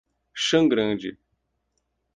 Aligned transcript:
Chã 0.33 0.67
Grande 0.67 1.19